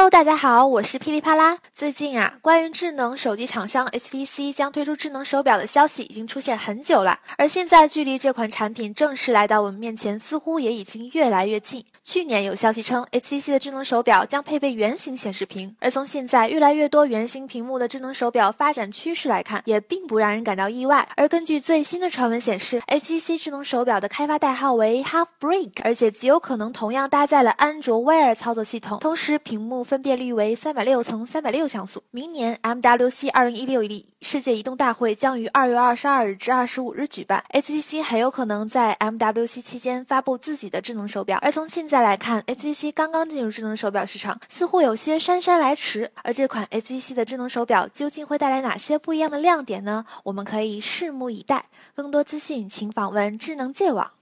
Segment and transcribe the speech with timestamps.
[0.00, 1.58] Hello，大家好，我是噼里啪啦。
[1.74, 11.84] 最近啊，关于智能手机厂商 HTC 将推出智能手表的消息已经出现很久了，而现在距离这款产品正式来到我们面前，似乎也已经越来越近。
[12.02, 21.06] 去年有消息称，HTC 的智能手表将配备圆形显示屏，而从现在越来越多圆形屏幕的智能手表发展趋势来看，也并不让人感到意外。
[21.16, 29.86] 而根据最新的传闻显示，HTC 智能手表的开发代号为 Half Brick，而且极有可能同样搭载了安卓 Wear 操作系统，同时屏幕。
[29.90, 32.00] 分辨率为三百六乘三百六像素。
[32.12, 33.82] 明年 MWC 二零一六
[34.20, 41.40] 世界移动大会将于二月二十二日至二十五日举办，HTC 很有可能在 MWC 期间发布自己的智能手表。
[41.42, 46.12] 而从现在来看，HTC 刚刚进入智能手表市场，似乎有些姗姗来迟。
[46.22, 50.04] 而这款 HTC 的智能手表究竟会带来哪些不一样的亮点呢？
[50.22, 51.64] 我们可以拭目以待。
[51.96, 54.12] 更多资讯，请访问智能界网。